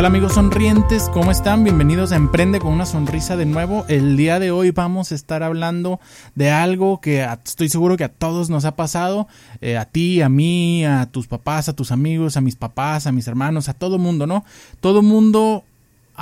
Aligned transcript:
Hola 0.00 0.08
amigos 0.08 0.32
sonrientes? 0.32 1.10
¿Cómo 1.12 1.30
están? 1.30 1.62
Bienvenidos 1.62 2.12
a 2.12 2.16
Emprende 2.16 2.58
con 2.58 2.72
una 2.72 2.86
sonrisa 2.86 3.36
de 3.36 3.44
nuevo. 3.44 3.84
El 3.86 4.16
día 4.16 4.38
de 4.38 4.50
hoy 4.50 4.70
vamos 4.70 5.12
a 5.12 5.14
estar 5.14 5.42
hablando 5.42 6.00
de 6.34 6.50
algo 6.50 7.02
que 7.02 7.22
estoy 7.44 7.68
seguro 7.68 7.98
que 7.98 8.04
a 8.04 8.08
todos 8.08 8.48
nos 8.48 8.64
ha 8.64 8.76
pasado, 8.76 9.28
eh, 9.60 9.76
a 9.76 9.84
ti, 9.84 10.22
a 10.22 10.30
mí, 10.30 10.86
a 10.86 11.04
tus 11.04 11.26
papás, 11.26 11.68
a 11.68 11.76
tus 11.76 11.92
amigos, 11.92 12.38
a 12.38 12.40
mis 12.40 12.56
papás, 12.56 13.06
a 13.06 13.12
mis 13.12 13.28
hermanos, 13.28 13.68
a 13.68 13.74
todo 13.74 13.98
mundo, 13.98 14.26
¿no? 14.26 14.42
Todo 14.80 15.02
mundo 15.02 15.64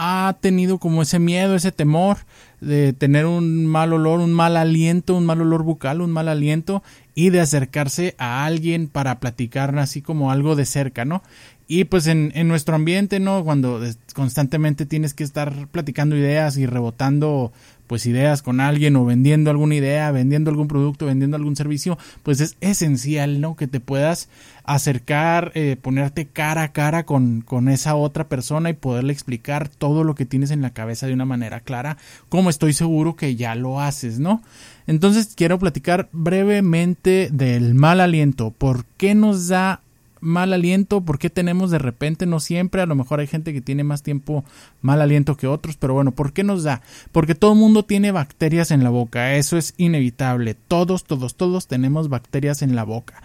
ha 0.01 0.37
tenido 0.41 0.79
como 0.79 1.03
ese 1.03 1.19
miedo, 1.19 1.57
ese 1.57 1.73
temor 1.73 2.19
de 2.61 2.93
tener 2.93 3.27
un 3.27 3.67
mal 3.67 3.93
olor, 3.93 4.21
un 4.21 4.33
mal 4.33 4.57
aliento, 4.57 5.17
un 5.17 5.27
mal 5.27 5.41
olor 5.41 5.65
bucal, 5.65 6.01
un 6.01 6.13
mal 6.13 6.29
aliento 6.29 6.85
y 7.17 7.31
de 7.31 7.41
acercarse 7.41 8.15
a 8.17 8.47
alguien 8.47 8.87
para 8.87 9.19
platicar 9.19 9.77
así 9.77 10.01
como 10.01 10.31
algo 10.31 10.55
de 10.55 10.67
cerca, 10.67 11.05
¿no? 11.05 11.25
Y 11.67 11.85
pues 11.85 12.07
en, 12.07 12.31
en, 12.37 12.47
nuestro 12.47 12.77
ambiente, 12.77 13.19
¿no? 13.19 13.43
Cuando 13.43 13.81
constantemente 14.15 14.87
tienes 14.87 15.15
que 15.15 15.25
estar 15.25 15.67
platicando 15.67 16.17
ideas 16.17 16.57
y 16.59 16.67
rebotando 16.67 17.53
pues 17.89 18.07
ideas 18.07 18.43
con 18.43 18.61
alguien 18.61 18.95
o 18.95 19.05
vendiendo 19.05 19.51
alguna 19.51 19.75
idea, 19.75 20.13
vendiendo 20.13 20.51
algún 20.51 20.69
producto, 20.69 21.07
vendiendo 21.07 21.37
algún 21.37 21.57
servicio, 21.57 21.99
pues 22.23 22.41
es 22.41 22.57
esencial, 22.61 23.41
¿no? 23.41 23.57
Que 23.57 23.67
te 23.67 23.81
puedas 23.81 24.29
acercar, 24.65 25.51
eh, 25.55 25.77
ponerte 25.81 26.27
cara 26.27 26.63
a 26.63 26.73
cara 26.73 27.05
con, 27.05 27.41
con 27.41 27.69
esa 27.69 27.97
otra 27.97 28.29
persona 28.29 28.71
y 28.71 28.75
poderle 28.75 29.13
explicar 29.13 29.69
todo 29.69 30.05
lo 30.05 30.15
que 30.15 30.27
tienes 30.27 30.51
en 30.51 30.61
la 30.61 30.71
cabeza 30.71 31.07
de 31.07 31.15
una 31.15 31.25
manera 31.25 31.61
clara, 31.61 31.97
como 32.29 32.51
estoy 32.51 32.75
seguro 32.75 33.17
que 33.17 33.35
ya 33.35 33.55
lo 33.55 33.81
haces, 33.81 34.19
¿no? 34.19 34.43
Entonces 34.87 35.33
quiero 35.35 35.59
platicar 35.59 36.09
brevemente 36.13 37.31
del 37.33 37.75
mal 37.75 38.01
aliento, 38.01 38.51
por 38.51 38.85
qué 38.97 39.15
nos 39.15 39.49
da 39.49 39.81
mal 40.21 40.53
aliento, 40.53 41.01
¿por 41.01 41.19
qué 41.19 41.31
tenemos 41.31 41.71
de 41.71 41.79
repente, 41.79 42.27
no 42.27 42.41
siempre, 42.41 42.83
a 42.83 42.87
lo 42.87 42.95
mejor 42.95 43.21
hay 43.21 43.27
gente 43.27 43.53
que 43.53 43.61
tiene 43.61 43.85
más 43.85 44.03
tiempo 44.03 44.45
mal 44.81 45.01
aliento 45.01 45.37
que 45.37 45.47
otros, 45.47 45.77
pero 45.77 45.95
bueno, 45.95 46.13
¿por 46.13 46.33
qué 46.33 46.45
nos 46.45 46.63
da? 46.63 46.83
Porque 47.13 47.35
todo 47.35 47.53
el 47.53 47.59
mundo 47.59 47.85
tiene 47.85 48.13
bacterias 48.13 48.71
en 48.71 48.85
la 48.85 48.91
boca, 48.91 49.37
eso 49.37 49.57
es 49.57 49.75
inevitable, 49.77 50.55
todos, 50.55 51.05
todos, 51.05 51.35
todos 51.35 51.67
tenemos 51.67 52.09
bacterias 52.09 52.63
en 52.63 52.75
la 52.75 52.85
boca. 52.85 53.23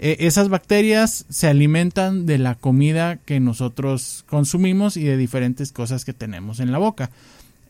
Eh, 0.00 0.16
esas 0.20 0.48
bacterias 0.48 1.26
se 1.28 1.48
alimentan 1.48 2.24
de 2.24 2.38
la 2.38 2.54
comida 2.54 3.16
que 3.16 3.40
nosotros 3.40 4.24
consumimos 4.28 4.96
y 4.96 5.04
de 5.04 5.16
diferentes 5.16 5.72
cosas 5.72 6.04
que 6.04 6.12
tenemos 6.12 6.60
en 6.60 6.70
la 6.70 6.78
boca. 6.78 7.10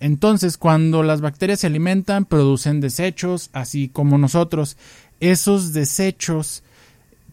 Entonces, 0.00 0.58
cuando 0.58 1.02
las 1.02 1.20
bacterias 1.20 1.60
se 1.60 1.66
alimentan, 1.66 2.24
producen 2.24 2.80
desechos, 2.80 3.50
así 3.52 3.88
como 3.88 4.18
nosotros. 4.18 4.76
Esos 5.20 5.72
desechos 5.72 6.62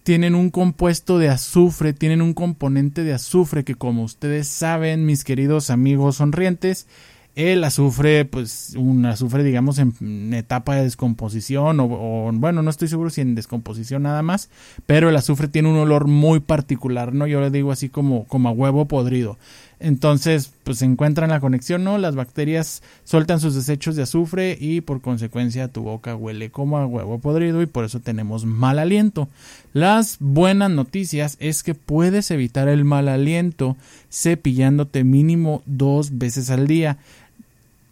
tienen 0.06 0.36
un 0.36 0.52
compuesto 0.52 1.17
de 1.17 1.30
azufre, 1.30 1.92
tienen 1.92 2.22
un 2.22 2.36
componente 2.36 3.03
de 3.03 3.11
azufre 3.11 3.64
que 3.64 3.73
como 3.73 4.03
ustedes 4.03 4.47
saben, 4.47 5.08
mis 5.08 5.23
queridos 5.23 5.72
amigos 5.72 6.17
sonrientes, 6.17 6.86
el 7.34 7.64
azufre, 7.64 8.23
pues 8.23 8.75
un 8.78 9.03
azufre 9.08 9.44
digamos 9.44 9.80
en 9.80 10.31
etapa 10.36 10.75
de 10.75 10.84
descomposición 10.84 11.80
o, 11.80 12.30
bueno, 12.34 12.62
no 12.62 12.70
estoy 12.70 12.88
seguro 12.88 13.09
si 13.09 13.22
en 13.22 13.34
descomposición 13.34 14.03
nada 14.03 14.22
más, 14.22 14.52
pero 14.85 15.09
el 15.09 15.16
azufre 15.16 15.47
tiene 15.47 15.69
un 15.69 15.78
olor 15.78 16.07
muy 16.07 16.40
particular, 16.40 17.12
¿no? 17.12 17.25
Yo 17.25 17.41
le 17.41 17.50
digo 17.50 17.72
así 17.72 17.90
como, 17.90 18.25
como 18.25 18.50
a 18.50 18.51
huevo 18.51 18.85
podrido. 18.85 19.40
Entonces, 19.80 20.52
pues 20.63 20.81
encuentran 20.81 21.30
la 21.30 21.40
conexión, 21.40 21.84
¿no? 21.84 21.97
Las 21.97 22.16
bacterias 22.16 22.81
sueltan 23.03 23.40
sus 23.40 23.56
desechos 23.56 23.96
de 23.96 24.03
azufre 24.03 24.58
y 24.59 24.81
por 24.81 25.02
consecuencia 25.02 25.68
tu 25.68 25.84
boca 25.84 26.16
huele 26.16 26.50
como 26.50 26.78
a 26.78 26.86
huevo 26.86 27.19
podrido 27.19 27.62
y 27.62 27.66
por 27.66 27.86
eso 27.86 28.00
tenemos 28.00 28.46
mal 28.46 28.80
aliento. 28.80 29.28
Las 29.74 30.18
buenas 30.19 30.72
noticias 30.72 31.38
es 31.40 31.63
que 31.63 31.75
puedes 31.75 32.31
evitar 32.31 32.68
el 32.68 32.86
mal 32.86 33.09
aliento 33.09 33.75
cepillándote 34.12 35.03
mínimo 35.03 35.62
dos 35.66 36.18
veces 36.18 36.50
al 36.50 36.68
día. 36.68 36.97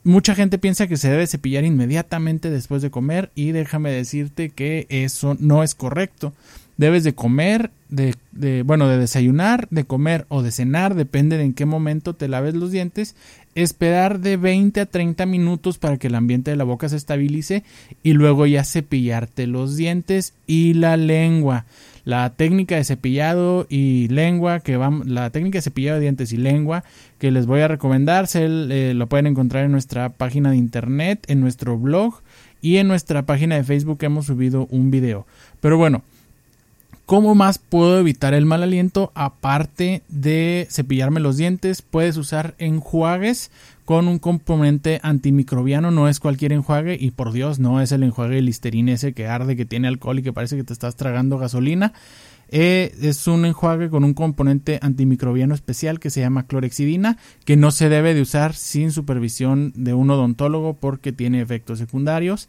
Mucha 0.03 0.35
gente 0.35 0.57
piensa 0.57 0.87
que 0.87 0.97
se 0.97 1.09
debe 1.09 1.27
cepillar 1.27 1.63
inmediatamente 1.63 2.49
después 2.49 2.81
de 2.81 2.91
comer 2.91 3.31
y 3.35 3.51
déjame 3.51 3.91
decirte 3.91 4.49
que 4.49 4.85
eso 4.89 5.37
no 5.39 5.63
es 5.63 5.75
correcto 5.75 6.33
debes 6.77 7.03
de 7.03 7.13
comer, 7.13 7.71
de, 7.89 8.63
bueno, 8.63 8.87
de 8.87 8.97
desayunar, 8.97 9.67
de 9.69 9.83
comer 9.83 10.25
o 10.29 10.41
de 10.41 10.51
cenar, 10.51 10.95
depende 10.95 11.37
de 11.37 11.43
en 11.43 11.53
qué 11.53 11.65
momento 11.65 12.15
te 12.15 12.27
laves 12.27 12.55
los 12.55 12.71
dientes, 12.71 13.15
esperar 13.53 14.19
de 14.19 14.37
20 14.37 14.81
a 14.81 14.85
30 14.87 15.25
minutos 15.25 15.77
para 15.77 15.97
que 15.97 16.07
el 16.07 16.15
ambiente 16.15 16.51
de 16.51 16.57
la 16.57 16.63
boca 16.63 16.89
se 16.89 16.95
estabilice 16.95 17.63
y 18.01 18.13
luego 18.13 18.47
ya 18.47 18.63
cepillarte 18.63 19.45
los 19.45 19.77
dientes 19.77 20.33
y 20.47 20.73
la 20.73 20.97
lengua. 20.97 21.65
La 22.05 22.31
técnica 22.31 22.75
de 22.75 22.83
cepillado 22.83 23.65
y 23.69 24.07
lengua 24.09 24.59
que 24.59 24.75
vamos, 24.75 25.07
la 25.07 25.29
técnica 25.29 25.59
de 25.59 25.61
cepillado 25.61 25.95
de 25.95 26.03
dientes 26.03 26.33
y 26.33 26.37
lengua 26.37 26.83
que 27.17 27.31
les 27.31 27.45
voy 27.45 27.61
a 27.61 27.67
recomendar, 27.67 28.27
se, 28.27 28.45
eh, 28.45 28.93
lo 28.93 29.07
pueden 29.07 29.27
encontrar 29.27 29.63
en 29.63 29.71
nuestra 29.71 30.09
página 30.09 30.51
de 30.51 30.57
internet, 30.57 31.25
en 31.27 31.39
nuestro 31.39 31.77
blog 31.77 32.21
y 32.61 32.77
en 32.77 32.87
nuestra 32.87 33.25
página 33.25 33.55
de 33.55 33.63
Facebook 33.63 33.99
hemos 34.01 34.25
subido 34.25 34.67
un 34.69 34.91
video. 34.91 35.25
Pero 35.61 35.77
bueno, 35.77 36.03
¿Cómo 37.05 37.35
más 37.35 37.57
puedo 37.57 37.99
evitar 37.99 38.33
el 38.33 38.45
mal 38.45 38.63
aliento? 38.63 39.11
Aparte 39.13 40.03
de 40.07 40.67
cepillarme 40.71 41.19
los 41.19 41.35
dientes, 41.35 41.81
puedes 41.81 42.15
usar 42.15 42.55
enjuagues 42.59 43.51
con 43.83 44.07
un 44.07 44.19
componente 44.19 45.01
antimicrobiano. 45.03 45.91
No 45.91 46.07
es 46.07 46.21
cualquier 46.21 46.53
enjuague 46.53 46.97
y 46.97 47.11
por 47.11 47.33
Dios, 47.33 47.59
no 47.59 47.81
es 47.81 47.91
el 47.91 48.03
enjuague 48.03 48.41
Listerine 48.41 48.93
ese 48.93 49.11
que 49.11 49.27
arde, 49.27 49.57
que 49.57 49.65
tiene 49.65 49.89
alcohol 49.89 50.19
y 50.19 50.23
que 50.23 50.31
parece 50.31 50.55
que 50.55 50.63
te 50.63 50.71
estás 50.71 50.95
tragando 50.95 51.37
gasolina. 51.37 51.91
Eh, 52.47 52.95
es 53.01 53.27
un 53.27 53.45
enjuague 53.45 53.89
con 53.89 54.05
un 54.05 54.13
componente 54.13 54.79
antimicrobiano 54.81 55.55
especial 55.55 55.99
que 55.99 56.09
se 56.09 56.21
llama 56.21 56.45
clorexidina, 56.45 57.17
que 57.43 57.57
no 57.57 57.71
se 57.71 57.89
debe 57.89 58.13
de 58.13 58.21
usar 58.21 58.53
sin 58.53 58.91
supervisión 58.91 59.73
de 59.75 59.93
un 59.93 60.09
odontólogo 60.09 60.75
porque 60.75 61.11
tiene 61.11 61.41
efectos 61.41 61.79
secundarios. 61.79 62.47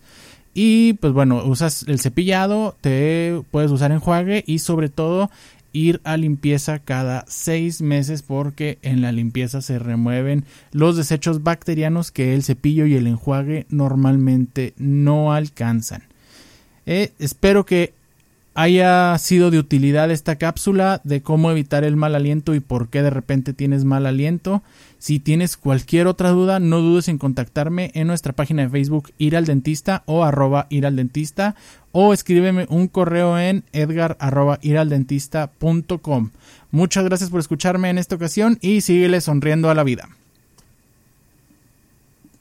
Y 0.55 0.95
pues 0.95 1.13
bueno, 1.13 1.45
usas 1.45 1.85
el 1.89 1.99
cepillado, 1.99 2.77
te 2.81 3.43
puedes 3.51 3.73
usar 3.73 3.91
enjuague 3.91 4.45
y 4.47 4.61
sobre 4.61 4.89
todo 4.89 5.31
ir 5.73 6.01
a 6.05 6.17
limpieza 6.17 6.79
cada 6.79 7.25
seis 7.27 7.83
meses 7.83 8.23
porque 8.23 8.79
en 8.83 9.03
la 9.03 9.11
limpieza 9.11 9.61
se 9.61 9.81
remueven 9.81 10.45
los 10.71 10.97
desechos 10.97 11.43
bacterianos 11.43 12.13
que 12.13 12.35
el 12.35 12.45
cepillo 12.45 12.87
y 12.87 12.95
el 12.95 13.09
enjuague 13.09 13.67
normalmente 13.69 14.73
no 14.79 15.33
alcanzan. 15.33 16.05
Eh, 16.87 17.13
espero 17.19 17.67
que 17.67 17.93
haya 18.55 19.17
sido 19.19 19.51
de 19.51 19.59
utilidad 19.59 20.11
esta 20.11 20.37
cápsula 20.37 21.01
de 21.05 21.23
cómo 21.23 21.51
evitar 21.51 21.85
el 21.85 21.97
mal 21.97 22.15
aliento 22.15 22.55
y 22.55 22.61
por 22.61 22.89
qué 22.89 23.03
de 23.03 23.11
repente 23.11 23.53
tienes 23.53 23.85
mal 23.85 24.07
aliento. 24.07 24.63
Si 24.99 25.19
tienes 25.21 25.57
cualquier 25.57 26.07
otra 26.07 26.31
duda, 26.31 26.61
no 26.61 26.81
dudes 26.81 27.09
en 27.09 27.19
contactarme 27.19 27.91
en 27.95 28.07
nuestra 28.07 28.33
página 28.33 28.63
de 28.63 28.69
Facebook 28.71 29.11
Ir 29.19 29.37
al 29.37 29.45
Dentista 29.45 30.03
o 30.07 30.25
arroba 30.25 30.67
Ir 30.71 30.87
al 30.87 30.97
Dentista 30.97 31.57
o 31.93 32.13
escríbeme 32.13 32.67
un 32.71 32.89
correo 32.89 33.39
en 33.39 33.65
edgar 33.73 34.17
arroba 34.19 34.59
iraldentista.com. 34.63 36.31
Muchas 36.73 37.05
gracias 37.05 37.31
por 37.31 37.39
escucharme 37.39 37.91
en 37.91 37.99
esta 37.99 38.17
ocasión 38.17 38.59
y 38.61 38.81
síguele 38.81 39.21
sonriendo 39.21 39.71
a 39.71 39.75
la 39.75 39.85
vida. 39.85 40.09